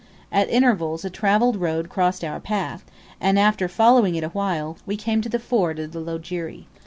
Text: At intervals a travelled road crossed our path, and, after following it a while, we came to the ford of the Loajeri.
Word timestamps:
At 0.31 0.49
intervals 0.49 1.05
a 1.05 1.11
travelled 1.11 1.57
road 1.57 1.87
crossed 1.87 2.23
our 2.23 2.39
path, 2.39 2.83
and, 3.19 3.37
after 3.37 3.67
following 3.67 4.15
it 4.15 4.23
a 4.23 4.29
while, 4.29 4.77
we 4.87 4.97
came 4.97 5.21
to 5.21 5.29
the 5.29 5.37
ford 5.37 5.77
of 5.77 5.91
the 5.91 5.99
Loajeri. 6.01 6.65